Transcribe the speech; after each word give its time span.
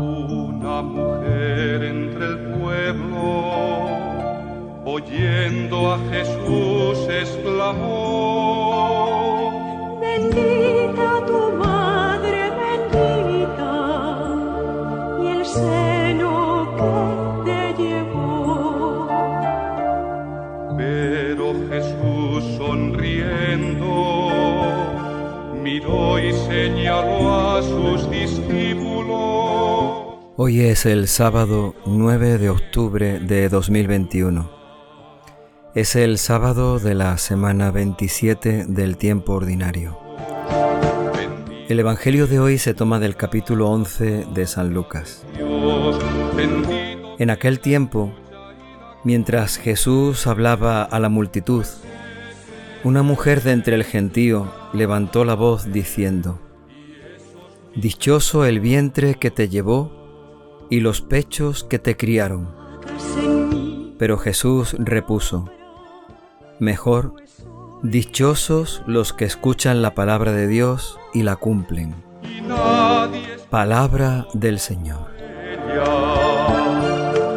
Una 0.00 0.80
mujer 0.80 1.82
entre 1.82 2.24
el 2.26 2.38
pueblo, 2.60 3.24
oyendo 4.84 5.92
a 5.92 5.98
Jesús, 6.12 7.08
exclamó, 7.08 8.38
Bendita 10.00 11.26
tu 11.26 11.50
madre, 11.56 12.52
bendita, 12.92 13.74
y 15.20 15.26
el 15.26 15.44
seno 15.44 16.68
que 17.44 17.72
te 17.74 17.82
llevó. 17.82 19.08
Pero 20.76 21.44
Jesús 21.70 22.44
sonriendo 22.56 23.90
miró 25.60 26.20
y 26.20 26.32
señaló 26.32 27.56
a 27.56 27.62
sus 27.62 28.08
discípulos. 28.08 28.67
Hoy 30.40 30.60
es 30.60 30.86
el 30.86 31.08
sábado 31.08 31.74
9 31.84 32.38
de 32.38 32.48
octubre 32.48 33.18
de 33.18 33.48
2021. 33.48 34.48
Es 35.74 35.96
el 35.96 36.16
sábado 36.16 36.78
de 36.78 36.94
la 36.94 37.18
semana 37.18 37.72
27 37.72 38.66
del 38.68 38.98
tiempo 38.98 39.32
ordinario. 39.32 39.98
El 41.68 41.80
Evangelio 41.80 42.28
de 42.28 42.38
hoy 42.38 42.58
se 42.58 42.72
toma 42.72 43.00
del 43.00 43.16
capítulo 43.16 43.68
11 43.68 44.26
de 44.32 44.46
San 44.46 44.72
Lucas. 44.72 45.26
En 47.18 47.30
aquel 47.30 47.58
tiempo, 47.58 48.14
mientras 49.02 49.56
Jesús 49.56 50.28
hablaba 50.28 50.84
a 50.84 51.00
la 51.00 51.08
multitud, 51.08 51.66
una 52.84 53.02
mujer 53.02 53.42
de 53.42 53.50
entre 53.50 53.74
el 53.74 53.82
gentío 53.82 54.52
levantó 54.72 55.24
la 55.24 55.34
voz 55.34 55.72
diciendo, 55.72 56.38
Dichoso 57.74 58.44
el 58.44 58.60
vientre 58.60 59.16
que 59.16 59.32
te 59.32 59.48
llevó 59.48 59.97
y 60.70 60.80
los 60.80 61.00
pechos 61.00 61.64
que 61.64 61.78
te 61.78 61.96
criaron. 61.96 62.48
Pero 63.98 64.18
Jesús 64.18 64.76
repuso, 64.78 65.50
Mejor, 66.60 67.14
dichosos 67.82 68.82
los 68.86 69.12
que 69.12 69.24
escuchan 69.24 69.80
la 69.82 69.94
palabra 69.94 70.32
de 70.32 70.48
Dios 70.48 70.98
y 71.14 71.22
la 71.22 71.36
cumplen. 71.36 71.94
Palabra 73.50 74.26
del 74.34 74.58
Señor. 74.58 75.08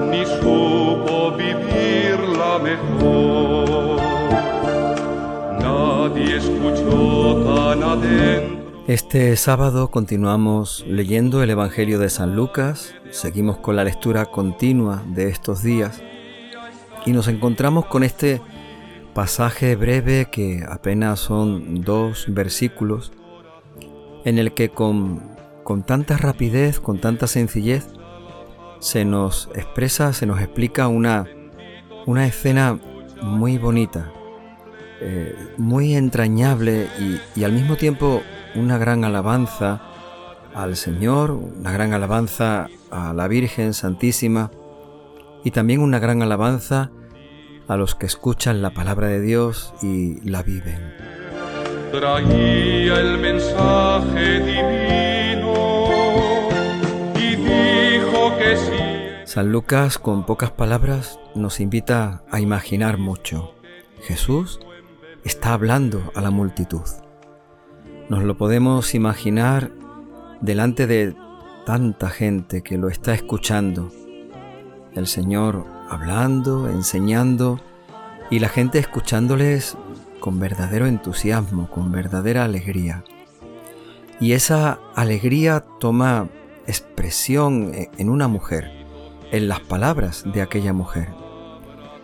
ni 0.09 0.25
supo 0.25 1.31
vivirla 1.38 2.59
mejor. 2.59 4.02
Nadie 5.59 6.38
escuchó 6.38 7.44
tan 7.44 7.83
adentro. 7.83 8.61
Este 8.92 9.38
sábado 9.38 9.89
continuamos 9.89 10.84
leyendo 10.86 11.42
el 11.42 11.50
Evangelio 11.50 11.97
de 11.97 12.09
San 12.09 12.36
Lucas, 12.36 12.94
seguimos 13.09 13.56
con 13.56 13.78
la 13.78 13.86
lectura 13.86 14.25
continua 14.25 15.02
de 15.08 15.30
estos 15.30 15.64
días. 15.64 16.02
Y 17.06 17.14
nos 17.14 17.30
encontramos 17.30 17.86
con 17.86 18.03
este 18.03 18.42
pasaje 19.14 19.78
breve 19.78 20.28
que 20.30 20.66
apenas 20.67 21.22
son 21.22 21.86
dos 21.86 22.25
versículos 22.28 23.14
en 24.25 24.38
el 24.38 24.53
que 24.53 24.67
con, 24.67 25.22
con 25.64 25.83
tanta 25.83 26.17
rapidez, 26.17 26.81
con 26.81 27.00
tanta 27.00 27.28
sencillez, 27.28 27.88
se 28.80 29.05
nos 29.05 29.48
expresa, 29.55 30.11
se 30.11 30.26
nos 30.26 30.42
explica 30.42 30.89
una, 30.89 31.28
una 32.05 32.28
escena 32.28 32.78
muy 33.22 33.58
bonita, 33.58 34.11
eh, 35.00 35.33
muy 35.58 35.95
entrañable 35.95 36.89
y, 37.00 37.39
y 37.39 37.45
al 37.45 37.53
mismo 37.53 37.78
tiempo 37.78 38.22
una 38.55 38.77
gran 38.77 39.03
alabanza 39.03 39.81
al 40.53 40.75
Señor, 40.75 41.31
una 41.31 41.71
gran 41.71 41.94
alabanza 41.94 42.67
a 42.89 43.13
la 43.13 43.27
Virgen 43.27 43.73
Santísima 43.73 44.52
y 45.43 45.52
también 45.52 45.81
una 45.81 45.99
gran 45.99 46.21
alabanza 46.21 46.91
a 47.67 47.77
los 47.77 47.95
que 47.95 48.05
escuchan 48.05 48.61
la 48.61 48.71
palabra 48.71 49.08
de 49.08 49.21
Dios 49.21 49.73
y 49.81 50.20
la 50.30 50.43
viven. 50.43 50.93
Traía 51.92 52.99
el 52.99 53.17
mensaje 53.17 54.39
divino 54.39 55.80
y 57.15 57.36
dijo 57.36 58.37
que 58.37 58.58
sí. 58.58 59.31
San 59.31 59.52
Lucas 59.52 59.97
con 59.97 60.26
pocas 60.26 60.52
palabras 60.52 61.20
nos 61.36 61.59
invita 61.59 62.23
a 62.30 62.39
imaginar 62.39 62.97
mucho. 62.97 63.53
Jesús 64.02 64.59
está 65.23 65.53
hablando 65.53 66.11
a 66.15 66.21
la 66.21 66.31
multitud. 66.31 66.81
Nos 68.11 68.23
lo 68.23 68.36
podemos 68.36 68.94
imaginar 68.94 69.72
delante 70.42 70.86
de 70.86 71.16
tanta 71.66 72.10
gente 72.10 72.61
que 72.61 72.77
lo 72.77 72.89
está 72.89 73.14
escuchando. 73.14 73.89
El 74.94 75.08
Señor 75.08 75.66
hablando, 75.89 76.70
enseñando 76.70 77.61
y 78.30 78.39
la 78.39 78.50
gente 78.50 78.80
escuchándoles 78.80 79.77
con 80.20 80.42
verdadero 80.42 80.88
entusiasmo, 80.88 81.70
con 81.70 81.94
verdadera 81.94 82.44
alegría. 82.44 83.05
Y 84.20 84.33
esa 84.33 84.80
alegría 84.94 85.64
toma 85.80 86.27
expresión 86.67 87.71
e- 87.73 87.89
en 87.98 88.10
una 88.10 88.27
mujer, 88.27 88.70
en 89.32 89.48
las 89.48 89.61
palabras 89.61 90.26
de 90.26 90.42
aquella 90.42 90.73
mujer, 90.73 91.08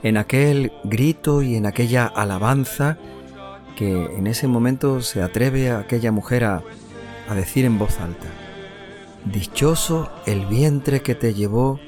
en 0.03 0.15
aquel 0.15 0.71
grito 0.85 1.41
y 1.41 1.55
en 1.55 1.65
aquella 1.65 2.05
alabanza 2.05 2.97
que 3.77 4.05
en 4.17 4.25
ese 4.25 4.47
momento 4.47 5.01
se 5.01 5.21
atreve 5.21 5.69
a 5.69 5.79
aquella 5.79 6.11
mujer 6.11 6.43
a, 6.43 6.63
a 7.29 7.35
decir 7.35 7.63
en 7.63 7.77
voz 7.77 7.99
alta, 7.99 8.27
Dichoso 9.23 10.09
el 10.25 10.45
vientre 10.47 11.01
que 11.01 11.13
te 11.13 11.33
llevó 11.33 11.79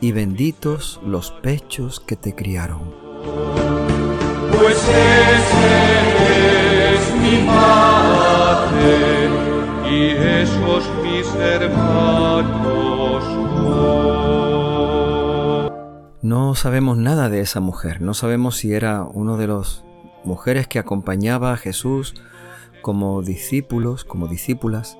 y 0.00 0.12
benditos 0.12 1.00
los 1.04 1.30
pechos 1.30 2.00
que 2.00 2.16
te 2.16 2.34
criaron. 2.34 2.94
Pues 4.50 4.76
ese 4.76 5.84
es 6.94 7.14
mi 7.20 7.46
madre 7.46 9.28
y 9.88 10.10
esos 10.42 10.84
mis 11.02 11.26
hermanos. 11.36 12.70
No 16.22 16.54
sabemos 16.54 16.96
nada 16.96 17.28
de 17.28 17.40
esa 17.40 17.60
mujer, 17.60 18.00
no 18.00 18.14
sabemos 18.14 18.56
si 18.56 18.72
era 18.72 19.04
uno 19.04 19.36
de 19.36 19.46
los 19.46 19.84
mujeres 20.24 20.66
que 20.66 20.78
acompañaba 20.78 21.52
a 21.52 21.56
Jesús 21.56 22.14
como 22.82 23.22
discípulos, 23.22 24.04
como 24.04 24.28
discípulas. 24.28 24.96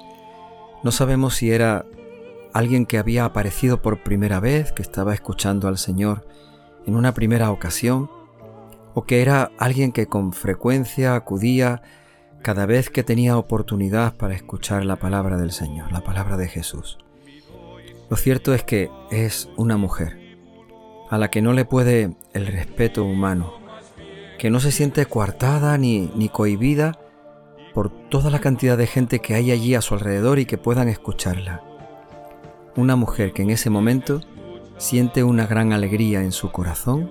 No 0.83 0.93
sabemos 0.93 1.35
si 1.37 1.51
era 1.51 1.87
alguien 2.53 2.87
que 2.87 2.99
había 2.99 3.25
aparecido 3.25 3.83
por 3.83 4.03
primera 4.03 4.41
vez, 4.41 4.73
que 4.73 4.83
estaba 4.83 5.15
escuchando 5.15 5.69
al 5.69 5.79
Señor 5.79 6.27
en 6.87 6.97
una 6.97 7.15
primera 7.15 7.51
ocasión, 7.51 8.11
o 8.95 9.05
que 9.05 9.23
era 9.23 9.53
alguien 9.59 9.93
que 9.93 10.07
con 10.07 10.33
frecuencia 10.33 11.15
acudía 11.15 11.83
cada 12.43 12.67
vez 12.67 12.91
que 12.91 13.05
tenía 13.05 13.37
oportunidad 13.37 14.17
para 14.17 14.35
escuchar 14.35 14.85
la 14.85 14.97
palabra 14.97 15.37
del 15.37 15.53
Señor, 15.53 15.93
la 15.93 16.03
palabra 16.03 16.37
de 16.37 16.49
Jesús. 16.49 16.99
Lo 18.09 18.17
cierto 18.17 18.55
es 18.55 18.65
que 18.65 18.91
es 19.11 19.49
una 19.57 19.77
mujer 19.77 20.19
a 21.11 21.19
la 21.19 21.31
que 21.31 21.43
no 21.43 21.53
le 21.53 21.65
puede 21.65 22.17
el 22.33 22.47
respeto 22.47 23.05
humano, 23.05 23.60
que 24.41 24.49
no 24.49 24.59
se 24.59 24.73
siente 24.73 25.05
coartada 25.05 25.77
ni, 25.77 26.11
ni 26.15 26.31
cohibida 26.31 26.99
por 27.75 27.91
toda 27.91 28.31
la 28.31 28.41
cantidad 28.41 28.79
de 28.79 28.87
gente 28.87 29.19
que 29.19 29.35
hay 29.35 29.51
allí 29.51 29.75
a 29.75 29.83
su 29.83 29.93
alrededor 29.93 30.39
y 30.39 30.47
que 30.47 30.57
puedan 30.57 30.89
escucharla. 30.89 31.63
Una 32.75 32.97
mujer 32.97 33.35
que 33.35 33.43
en 33.43 33.51
ese 33.51 33.69
momento 33.69 34.23
siente 34.79 35.25
una 35.25 35.47
gran 35.47 35.75
alegría 35.75 36.23
en 36.23 36.33
su 36.33 36.51
corazón 36.53 37.11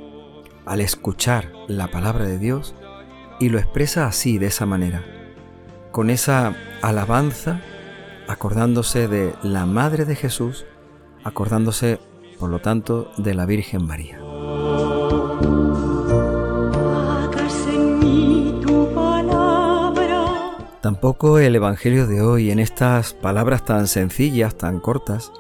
al 0.66 0.82
escuchar 0.82 1.52
la 1.68 1.90
palabra 1.90 2.26
de 2.26 2.40
Dios 2.40 2.74
y 3.40 3.50
lo 3.50 3.60
expresa 3.60 4.08
así, 4.08 4.40
de 4.40 4.48
esa 4.48 4.66
manera, 4.66 5.06
con 5.92 6.10
esa 6.10 6.56
alabanza, 6.82 7.62
acordándose 8.28 9.08
de 9.08 9.36
la 9.44 9.68
Madre 9.68 10.06
de 10.06 10.16
Jesús, 10.16 10.66
acordándose, 11.24 12.00
por 12.40 12.50
lo 12.50 12.60
tanto, 12.60 13.12
de 13.18 13.36
la 13.36 13.46
Virgen 13.46 13.86
María. 13.86 14.20
Tampoco 20.82 21.40
el 21.40 21.56
Evangelio 21.56 22.08
de 22.08 22.22
hoy, 22.22 22.52
en 22.52 22.60
estas 22.60 23.14
palabras 23.14 23.66
tan 23.66 23.88
sencillas, 23.88 24.56
tan 24.56 24.80
cortas, 24.80 25.34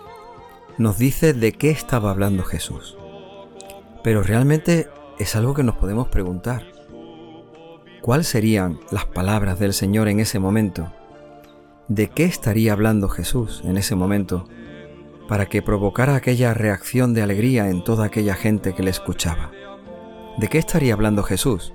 nos 0.78 0.98
dice 0.98 1.34
de 1.34 1.54
qué 1.54 1.70
estaba 1.70 2.12
hablando 2.12 2.44
Jesús. 2.44 2.98
Pero 4.04 4.22
realmente 4.22 4.90
es 5.18 5.38
algo 5.38 5.54
que 5.54 5.64
nos 5.64 5.76
podemos 5.76 6.10
preguntar. 6.10 6.64
¿Cuáles 8.02 8.28
serían 8.28 8.80
las 8.92 9.06
palabras 9.06 9.60
del 9.60 9.74
Señor 9.74 10.10
en 10.10 10.20
ese 10.20 10.40
momento? 10.40 10.92
¿De 11.88 12.10
qué 12.10 12.26
estaría 12.26 12.74
hablando 12.74 13.08
Jesús 13.08 13.62
en 13.64 13.78
ese 13.78 13.96
momento 13.96 14.46
para 15.30 15.46
que 15.46 15.62
provocara 15.62 16.16
aquella 16.16 16.54
reacción 16.54 17.14
de 17.14 17.22
alegría 17.22 17.70
en 17.70 17.84
toda 17.84 18.06
aquella 18.06 18.36
gente 18.36 18.74
que 18.74 18.84
le 18.84 18.90
escuchaba? 18.90 19.52
¿De 20.38 20.50
qué 20.50 20.58
estaría 20.58 20.94
hablando 20.94 21.24
Jesús 21.24 21.74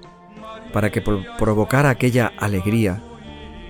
para 0.73 0.91
que 0.91 1.01
pro- 1.01 1.23
provocara 1.39 1.89
aquella 1.89 2.33
alegría 2.39 3.03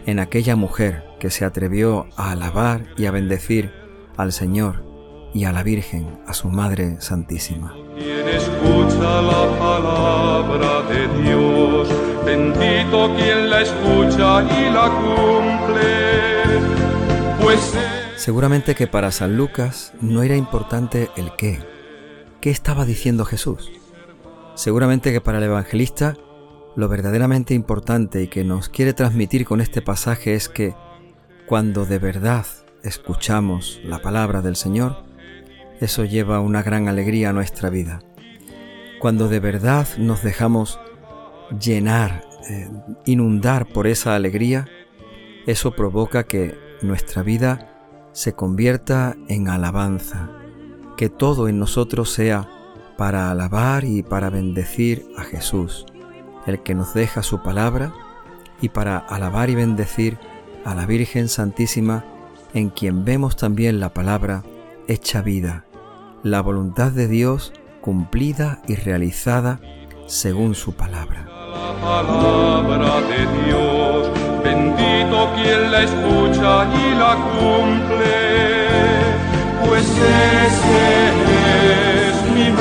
en 0.06 0.18
aquella 0.18 0.56
mujer 0.56 1.04
que 1.18 1.30
se 1.30 1.44
atrevió 1.44 2.06
a 2.16 2.32
alabar 2.32 2.86
y 2.96 3.06
a 3.06 3.10
bendecir 3.10 3.72
al 4.16 4.32
Señor 4.32 4.84
y 5.32 5.44
a 5.44 5.52
la 5.52 5.62
Virgen, 5.62 6.20
a 6.26 6.34
su 6.34 6.48
Madre 6.48 7.00
Santísima. 7.00 7.74
Quien 7.96 8.28
escucha 8.28 9.22
la 9.22 9.58
palabra 9.58 10.82
de 10.82 11.22
Dios, 11.22 11.88
bendito 12.24 13.14
quien 13.16 13.50
la 13.50 13.62
escucha 13.62 14.42
y 14.42 14.70
la 14.72 14.90
cumple, 14.90 16.60
pues 17.40 17.74
Seguramente 18.24 18.74
que 18.74 18.86
para 18.86 19.10
San 19.10 19.36
Lucas 19.36 19.92
no 20.00 20.22
era 20.22 20.34
importante 20.34 21.10
el 21.14 21.32
qué. 21.36 21.58
¿Qué 22.40 22.48
estaba 22.48 22.86
diciendo 22.86 23.26
Jesús? 23.26 23.70
Seguramente 24.54 25.12
que 25.12 25.20
para 25.20 25.36
el 25.36 25.44
evangelista 25.44 26.16
lo 26.76 26.88
verdaderamente 26.88 27.54
importante 27.54 28.22
y 28.22 28.28
que 28.28 28.44
nos 28.44 28.68
quiere 28.68 28.92
transmitir 28.92 29.44
con 29.44 29.60
este 29.60 29.82
pasaje 29.82 30.34
es 30.34 30.48
que 30.48 30.74
cuando 31.46 31.84
de 31.84 31.98
verdad 31.98 32.46
escuchamos 32.82 33.80
la 33.84 34.00
palabra 34.00 34.42
del 34.42 34.56
Señor, 34.56 35.04
eso 35.80 36.04
lleva 36.04 36.40
una 36.40 36.62
gran 36.62 36.88
alegría 36.88 37.30
a 37.30 37.32
nuestra 37.32 37.70
vida. 37.70 38.00
Cuando 39.00 39.28
de 39.28 39.40
verdad 39.40 39.86
nos 39.98 40.22
dejamos 40.22 40.80
llenar, 41.60 42.24
eh, 42.48 42.68
inundar 43.04 43.66
por 43.66 43.86
esa 43.86 44.14
alegría, 44.14 44.66
eso 45.46 45.72
provoca 45.72 46.24
que 46.24 46.58
nuestra 46.82 47.22
vida 47.22 47.70
se 48.12 48.32
convierta 48.32 49.16
en 49.28 49.48
alabanza, 49.48 50.30
que 50.96 51.08
todo 51.08 51.48
en 51.48 51.58
nosotros 51.58 52.10
sea 52.10 52.48
para 52.96 53.30
alabar 53.30 53.84
y 53.84 54.02
para 54.02 54.30
bendecir 54.30 55.06
a 55.16 55.24
Jesús, 55.24 55.84
el 56.46 56.60
que 56.62 56.74
nos 56.74 56.94
deja 56.94 57.22
su 57.22 57.42
palabra, 57.42 57.92
y 58.60 58.68
para 58.68 58.98
alabar 58.98 59.50
y 59.50 59.54
bendecir 59.54 60.18
a 60.64 60.74
la 60.74 60.86
Virgen 60.86 61.28
Santísima, 61.28 62.04
en 62.54 62.70
quien 62.70 63.04
vemos 63.04 63.36
también 63.36 63.80
la 63.80 63.92
palabra 63.92 64.42
hecha 64.88 65.22
vida, 65.22 65.64
la 66.22 66.40
voluntad 66.40 66.92
de 66.92 67.08
Dios 67.08 67.52
cumplida 67.80 68.62
y 68.66 68.76
realizada 68.76 69.60
según 70.06 70.54
su 70.54 70.74
palabra. 70.74 71.26
la 71.26 71.80
palabra 71.82 73.00
de 73.02 73.44
Dios, 73.44 74.10
bendito 74.42 75.30
quien 75.34 75.70
la 75.70 75.82
escucha 75.82 76.66
y 76.74 76.94
la 76.94 77.16
cumple, 77.34 78.16
pues 79.66 79.84
ese 79.84 81.08
es 82.08 82.16
mi. 82.34 82.54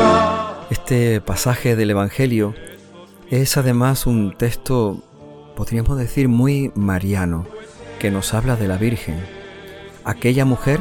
Este 0.69 1.21
pasaje 1.21 1.75
del 1.75 1.91
Evangelio 1.91 2.53
es 3.41 3.57
además 3.57 4.05
un 4.05 4.37
texto, 4.37 5.01
podríamos 5.55 5.97
decir, 5.97 6.29
muy 6.29 6.71
mariano, 6.75 7.47
que 7.97 8.11
nos 8.11 8.35
habla 8.35 8.55
de 8.55 8.67
la 8.67 8.77
Virgen. 8.77 9.19
Aquella 10.03 10.45
mujer 10.45 10.79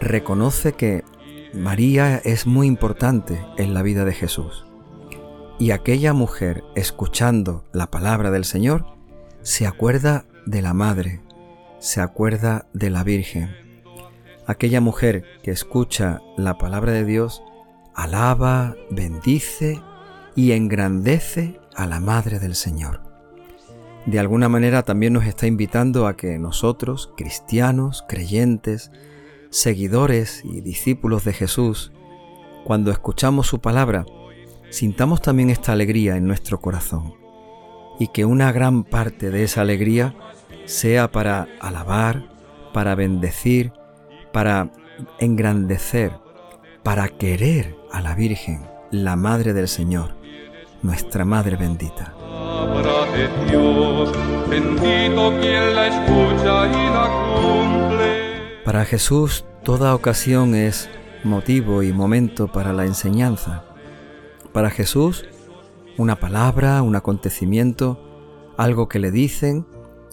reconoce 0.00 0.72
que 0.72 1.04
María 1.52 2.16
es 2.16 2.46
muy 2.46 2.66
importante 2.66 3.44
en 3.58 3.74
la 3.74 3.82
vida 3.82 4.06
de 4.06 4.14
Jesús. 4.14 4.64
Y 5.58 5.70
aquella 5.70 6.14
mujer, 6.14 6.64
escuchando 6.76 7.62
la 7.72 7.90
palabra 7.90 8.30
del 8.30 8.46
Señor, 8.46 8.86
se 9.42 9.66
acuerda 9.66 10.24
de 10.46 10.62
la 10.62 10.72
Madre, 10.72 11.20
se 11.78 12.00
acuerda 12.00 12.66
de 12.72 12.88
la 12.88 13.04
Virgen. 13.04 13.54
Aquella 14.46 14.80
mujer 14.80 15.24
que 15.42 15.50
escucha 15.50 16.22
la 16.38 16.56
palabra 16.56 16.92
de 16.92 17.04
Dios, 17.04 17.42
alaba, 17.94 18.76
bendice 18.90 19.82
y 20.34 20.52
engrandece 20.52 21.58
a 21.76 21.86
la 21.86 22.00
Madre 22.00 22.38
del 22.38 22.54
Señor. 22.54 23.02
De 24.06 24.18
alguna 24.18 24.48
manera 24.48 24.82
también 24.82 25.12
nos 25.12 25.26
está 25.26 25.46
invitando 25.46 26.06
a 26.06 26.16
que 26.16 26.38
nosotros, 26.38 27.12
cristianos, 27.16 28.04
creyentes, 28.08 28.90
seguidores 29.50 30.42
y 30.44 30.60
discípulos 30.60 31.24
de 31.24 31.32
Jesús, 31.32 31.92
cuando 32.64 32.90
escuchamos 32.90 33.46
su 33.46 33.60
palabra, 33.60 34.06
sintamos 34.70 35.22
también 35.22 35.50
esta 35.50 35.72
alegría 35.72 36.16
en 36.16 36.26
nuestro 36.26 36.60
corazón 36.60 37.14
y 37.98 38.08
que 38.08 38.24
una 38.24 38.52
gran 38.52 38.84
parte 38.84 39.30
de 39.30 39.44
esa 39.44 39.62
alegría 39.62 40.14
sea 40.66 41.10
para 41.10 41.48
alabar, 41.60 42.28
para 42.72 42.94
bendecir, 42.94 43.72
para 44.32 44.70
engrandecer, 45.18 46.12
para 46.82 47.08
querer 47.08 47.76
a 47.90 48.00
la 48.00 48.14
Virgen, 48.14 48.66
la 48.90 49.16
Madre 49.16 49.52
del 49.52 49.68
Señor, 49.68 50.16
nuestra 50.82 51.24
Madre 51.24 51.56
bendita. 51.56 52.14
Palabra 52.18 53.12
de 53.12 53.50
Dios, 53.50 54.12
bendito 54.48 55.30
quien 55.40 55.74
la 55.74 55.86
escucha 55.88 56.66
y 56.68 56.90
la 56.92 57.08
cumple. 57.34 58.62
Para 58.64 58.84
Jesús 58.84 59.44
toda 59.62 59.94
ocasión 59.94 60.54
es 60.54 60.88
motivo 61.24 61.82
y 61.82 61.92
momento 61.92 62.48
para 62.48 62.72
la 62.72 62.84
enseñanza. 62.84 63.64
Para 64.52 64.70
Jesús 64.70 65.26
una 65.98 66.16
palabra, 66.16 66.82
un 66.82 66.94
acontecimiento, 66.94 67.98
algo 68.58 68.88
que 68.88 68.98
le 68.98 69.10
dicen, 69.10 69.66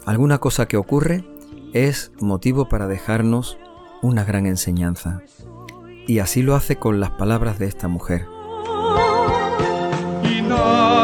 alguna 0.06 0.38
cosa 0.38 0.66
que 0.66 0.77
ocurre, 0.77 1.25
es 1.74 2.12
motivo 2.21 2.69
para 2.69 2.88
dejarnos 2.88 3.57
una 4.01 4.24
gran 4.24 4.45
enseñanza. 4.45 5.21
Y 6.07 6.19
así 6.19 6.42
lo 6.42 6.56
hace 6.56 6.77
con 6.77 7.00
las 7.00 7.12
palabras 7.12 7.59
de 7.59 7.68
esta 7.68 7.88
mujer. 7.88 8.27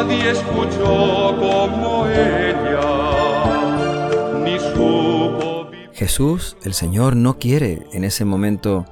Nadie 0.03 0.31
escuchó 0.31 1.35
como 1.37 2.07
ella, 2.07 2.89
ni 4.43 4.57
supo. 4.59 5.69
Jesús, 5.93 6.55
el 6.63 6.73
Señor, 6.73 7.17
no 7.17 7.37
quiere 7.37 7.85
en 7.91 8.05
ese 8.05 8.23
momento 8.23 8.85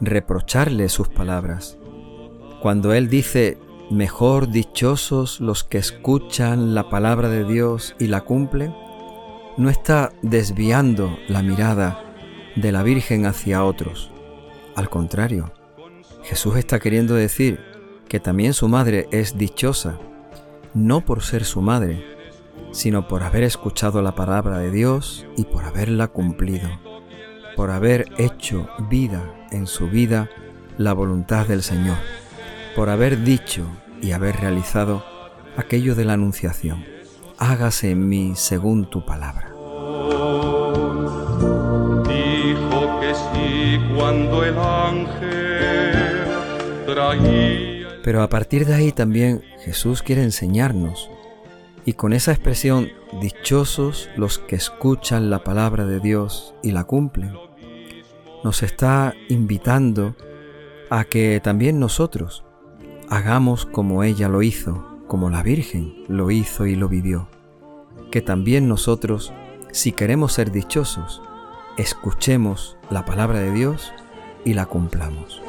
reprocharle 0.00 0.90
sus 0.90 1.08
palabras. 1.08 1.78
Cuando 2.60 2.92
Él 2.92 3.08
dice, 3.08 3.56
mejor 3.90 4.50
dichosos 4.50 5.40
los 5.40 5.64
que 5.64 5.78
escuchan 5.78 6.74
la 6.74 6.90
palabra 6.90 7.30
de 7.30 7.44
Dios 7.44 7.96
y 7.98 8.08
la 8.08 8.20
cumplen, 8.20 8.74
no 9.56 9.70
está 9.70 10.12
desviando 10.20 11.16
la 11.28 11.42
mirada 11.42 12.04
de 12.54 12.70
la 12.70 12.82
Virgen 12.82 13.24
hacia 13.24 13.64
otros. 13.64 14.10
Al 14.76 14.90
contrario, 14.90 15.52
Jesús 16.22 16.56
está 16.56 16.78
queriendo 16.80 17.14
decir 17.14 17.60
que 18.08 18.20
también 18.20 18.52
su 18.52 18.68
madre 18.68 19.08
es 19.10 19.38
dichosa, 19.38 19.98
no 20.74 21.00
por 21.02 21.22
ser 21.22 21.44
su 21.44 21.60
madre, 21.60 22.04
sino 22.72 23.08
por 23.08 23.22
haber 23.22 23.42
escuchado 23.42 24.02
la 24.02 24.14
palabra 24.14 24.58
de 24.58 24.70
Dios 24.70 25.26
y 25.36 25.44
por 25.44 25.64
haberla 25.64 26.08
cumplido, 26.08 26.68
por 27.56 27.70
haber 27.70 28.06
hecho 28.18 28.68
vida 28.88 29.48
en 29.50 29.66
su 29.66 29.88
vida 29.88 30.30
la 30.76 30.92
voluntad 30.92 31.46
del 31.46 31.62
Señor, 31.62 31.96
por 32.76 32.88
haber 32.88 33.22
dicho 33.24 33.66
y 34.00 34.12
haber 34.12 34.36
realizado 34.36 35.04
aquello 35.56 35.94
de 35.94 36.04
la 36.04 36.14
Anunciación. 36.14 36.84
Hágase 37.38 37.90
en 37.90 38.08
mí 38.08 38.32
según 38.36 38.88
tu 38.88 39.04
palabra. 39.04 39.50
Dijo 42.06 43.00
que 43.00 43.14
sí 43.14 43.80
cuando 43.94 44.44
el 44.44 44.58
ángel 44.58 46.28
traía 46.86 47.69
Pero 48.02 48.22
a 48.22 48.28
partir 48.28 48.66
de 48.66 48.74
ahí 48.74 48.92
también 48.92 49.42
Jesús 49.64 50.02
quiere 50.02 50.22
enseñarnos. 50.22 51.10
Y 51.84 51.94
con 51.94 52.12
esa 52.12 52.32
expresión, 52.32 52.88
dichosos 53.20 54.08
los 54.16 54.38
que 54.38 54.56
escuchan 54.56 55.30
la 55.30 55.44
palabra 55.44 55.86
de 55.86 56.00
Dios 56.00 56.54
y 56.62 56.72
la 56.72 56.84
cumplen, 56.84 57.34
nos 58.44 58.62
está 58.62 59.14
invitando 59.28 60.14
a 60.88 61.04
que 61.04 61.40
también 61.42 61.78
nosotros 61.78 62.44
hagamos 63.08 63.66
como 63.66 64.02
ella 64.02 64.28
lo 64.28 64.42
hizo, 64.42 64.98
como 65.06 65.30
la 65.30 65.42
Virgen 65.42 66.04
lo 66.08 66.30
hizo 66.30 66.66
y 66.66 66.76
lo 66.76 66.88
vivió. 66.88 67.28
Que 68.10 68.22
también 68.22 68.68
nosotros, 68.68 69.32
si 69.72 69.92
queremos 69.92 70.32
ser 70.32 70.52
dichosos, 70.52 71.22
escuchemos 71.76 72.76
la 72.90 73.04
palabra 73.04 73.40
de 73.40 73.52
Dios 73.52 73.92
y 74.44 74.54
la 74.54 74.66
cumplamos. 74.66 75.40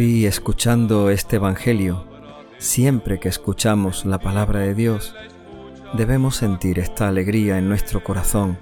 Hoy 0.00 0.24
escuchando 0.24 1.10
este 1.10 1.36
Evangelio, 1.36 2.06
siempre 2.56 3.20
que 3.20 3.28
escuchamos 3.28 4.06
la 4.06 4.18
palabra 4.18 4.60
de 4.60 4.74
Dios, 4.74 5.14
debemos 5.92 6.36
sentir 6.36 6.78
esta 6.78 7.06
alegría 7.06 7.58
en 7.58 7.68
nuestro 7.68 8.02
corazón 8.02 8.56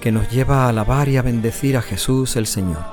que 0.00 0.10
nos 0.10 0.28
lleva 0.32 0.64
a 0.64 0.70
alabar 0.70 1.08
y 1.08 1.16
a 1.16 1.22
bendecir 1.22 1.76
a 1.76 1.80
Jesús 1.80 2.34
el 2.34 2.48
Señor, 2.48 2.84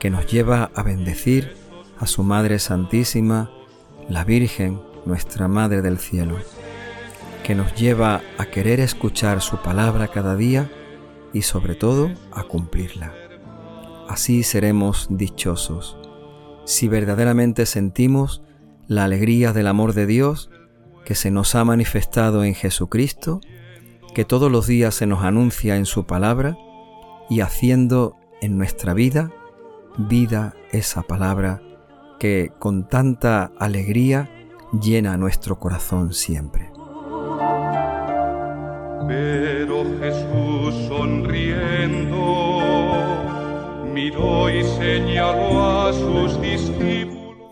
que 0.00 0.10
nos 0.10 0.26
lleva 0.26 0.72
a 0.74 0.82
bendecir 0.82 1.54
a 2.00 2.08
su 2.08 2.24
Madre 2.24 2.58
Santísima, 2.58 3.52
la 4.08 4.24
Virgen, 4.24 4.80
nuestra 5.06 5.46
Madre 5.46 5.80
del 5.80 6.00
Cielo, 6.00 6.38
que 7.44 7.54
nos 7.54 7.72
lleva 7.76 8.20
a 8.36 8.46
querer 8.46 8.80
escuchar 8.80 9.42
su 9.42 9.58
palabra 9.58 10.08
cada 10.08 10.34
día 10.34 10.68
y 11.32 11.42
sobre 11.42 11.76
todo 11.76 12.10
a 12.32 12.42
cumplirla. 12.42 13.14
Así 14.08 14.42
seremos 14.42 15.06
dichosos, 15.08 15.98
si 16.64 16.88
verdaderamente 16.88 17.66
sentimos 17.66 18.42
la 18.86 19.04
alegría 19.04 19.52
del 19.52 19.66
amor 19.66 19.92
de 19.94 20.06
Dios 20.06 20.50
que 21.04 21.14
se 21.14 21.30
nos 21.30 21.54
ha 21.54 21.64
manifestado 21.64 22.44
en 22.44 22.54
Jesucristo, 22.54 23.40
que 24.14 24.24
todos 24.24 24.50
los 24.50 24.66
días 24.66 24.94
se 24.94 25.06
nos 25.06 25.22
anuncia 25.22 25.76
en 25.76 25.86
su 25.86 26.04
palabra 26.04 26.56
y 27.28 27.40
haciendo 27.40 28.16
en 28.40 28.56
nuestra 28.58 28.94
vida 28.94 29.32
vida 29.96 30.54
esa 30.72 31.02
palabra 31.02 31.62
que 32.18 32.52
con 32.58 32.88
tanta 32.88 33.52
alegría 33.58 34.30
llena 34.80 35.16
nuestro 35.16 35.58
corazón 35.58 36.12
siempre. 36.12 36.70
Pero 39.06 39.84
Jesús 40.00 40.74
sonriendo 40.88 42.43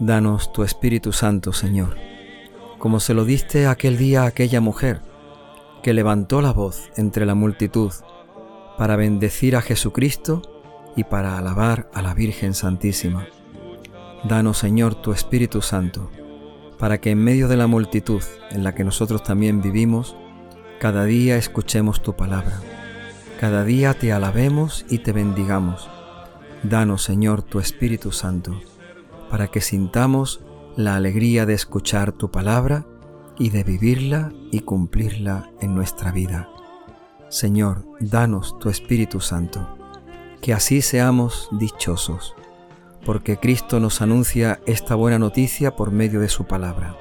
Danos 0.00 0.52
tu 0.52 0.64
Espíritu 0.64 1.12
Santo, 1.12 1.52
Señor, 1.52 1.96
como 2.78 2.98
se 2.98 3.14
lo 3.14 3.24
diste 3.24 3.68
aquel 3.68 3.96
día 3.96 4.24
a 4.24 4.26
aquella 4.26 4.60
mujer 4.60 5.02
que 5.84 5.92
levantó 5.92 6.42
la 6.42 6.52
voz 6.52 6.90
entre 6.96 7.26
la 7.26 7.36
multitud 7.36 7.92
para 8.76 8.96
bendecir 8.96 9.54
a 9.54 9.62
Jesucristo 9.62 10.42
y 10.96 11.04
para 11.04 11.38
alabar 11.38 11.88
a 11.94 12.02
la 12.02 12.12
Virgen 12.12 12.54
Santísima. 12.54 13.28
Danos, 14.24 14.58
Señor, 14.58 14.96
tu 14.96 15.12
Espíritu 15.12 15.62
Santo, 15.62 16.10
para 16.76 17.00
que 17.00 17.12
en 17.12 17.22
medio 17.22 17.46
de 17.46 17.56
la 17.56 17.68
multitud 17.68 18.22
en 18.50 18.64
la 18.64 18.74
que 18.74 18.82
nosotros 18.82 19.22
también 19.22 19.62
vivimos, 19.62 20.16
cada 20.80 21.04
día 21.04 21.36
escuchemos 21.36 22.02
tu 22.02 22.16
palabra, 22.16 22.60
cada 23.38 23.62
día 23.62 23.94
te 23.94 24.12
alabemos 24.12 24.84
y 24.88 24.98
te 24.98 25.12
bendigamos. 25.12 25.88
Danos, 26.62 27.02
Señor, 27.02 27.42
tu 27.42 27.58
Espíritu 27.58 28.12
Santo, 28.12 28.60
para 29.30 29.48
que 29.48 29.60
sintamos 29.60 30.40
la 30.76 30.94
alegría 30.94 31.44
de 31.44 31.54
escuchar 31.54 32.12
tu 32.12 32.30
palabra 32.30 32.86
y 33.38 33.50
de 33.50 33.64
vivirla 33.64 34.32
y 34.50 34.60
cumplirla 34.60 35.50
en 35.60 35.74
nuestra 35.74 36.12
vida. 36.12 36.48
Señor, 37.28 37.84
danos 37.98 38.58
tu 38.58 38.68
Espíritu 38.68 39.20
Santo 39.20 39.78
que 40.40 40.52
así 40.52 40.82
seamos 40.82 41.48
dichosos, 41.52 42.34
porque 43.06 43.38
Cristo 43.38 43.80
nos 43.80 44.02
anuncia 44.02 44.60
esta 44.66 44.94
buena 44.96 45.18
noticia 45.18 45.76
por 45.76 45.92
medio 45.92 46.20
de 46.20 46.28
su 46.28 46.46
palabra, 46.46 46.96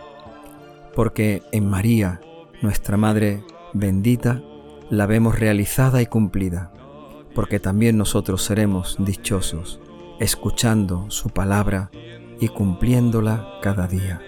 porque 0.95 1.43
en 1.51 1.67
María, 1.67 2.21
nuestra 2.61 2.97
Madre 2.97 3.43
bendita, 3.73 4.41
la 4.89 5.07
vemos 5.07 5.39
realizada 5.39 6.01
y 6.01 6.05
cumplida, 6.05 6.71
porque 7.33 7.59
también 7.59 7.97
nosotros 7.97 8.43
seremos 8.43 8.95
dichosos, 8.99 9.79
escuchando 10.19 11.05
su 11.09 11.29
palabra 11.29 11.91
y 12.39 12.47
cumpliéndola 12.47 13.59
cada 13.61 13.87
día. 13.87 14.21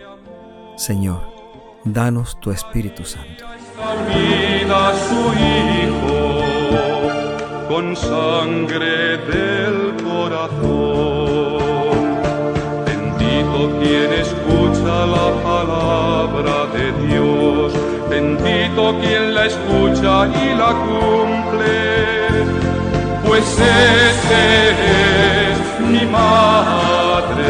Señor, 0.77 1.21
danos 1.85 2.39
tu 2.39 2.51
Espíritu 2.51 3.03
Santo 3.05 3.45
con 7.73 7.95
sangre 7.95 9.17
del 9.17 9.95
corazón. 10.03 11.57
Bendito 12.85 13.79
quien 13.79 14.13
escucha 14.13 14.95
la 15.15 15.29
palabra 15.49 16.55
de 16.75 16.85
Dios, 17.07 17.73
bendito 18.09 18.81
quien 19.01 19.33
la 19.33 19.45
escucha 19.47 20.27
y 20.27 20.55
la 20.55 20.71
cumple, 20.85 22.62
pues 23.33 23.49
ese 23.57 24.45
es 25.49 25.57
mi 25.79 26.05
madre 26.05 27.49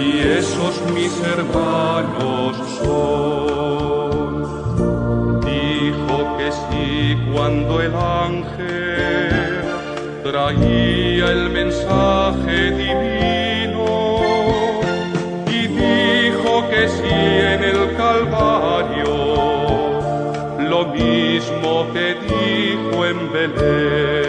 y 0.00 0.08
esos 0.38 0.74
mis 0.94 1.12
hermanos 1.34 2.56
son. 2.80 4.30
Dijo 5.40 6.16
que 6.36 6.48
sí 6.52 7.18
cuando 7.32 7.72
el 7.82 7.92
ángel 7.92 9.64
traía 10.22 11.24
el 11.36 11.50
mensaje 11.50 12.70
divino 12.70 13.84
y 15.48 15.60
dijo 15.66 16.52
que 16.70 16.82
si 16.88 17.16
en 17.54 17.64
el 17.64 17.80
Calvario 17.96 19.12
lo 20.70 20.80
mismo 20.86 21.70
que 21.92 22.06
dijo 22.30 22.96
en 23.06 23.18
Belén. 23.32 24.27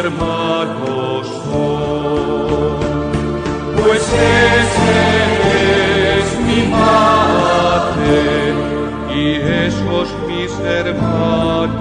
Hermanos 0.00 1.26
son. 1.44 2.80
Pues 3.76 4.02
ese 4.02 5.00
es 6.18 6.28
mi 6.48 6.60
madre 6.68 8.18
y 9.14 9.22
esos 9.66 10.06
mis 10.26 10.52
hermanos. 10.60 11.80